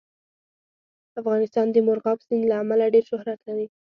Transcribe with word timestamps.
افغانستان 1.19 1.65
د 1.71 1.77
مورغاب 1.85 2.17
سیند 2.27 2.43
له 2.49 2.55
امله 2.63 2.85
ډېر 2.93 3.03
شهرت 3.11 3.39
لري. 3.47 3.67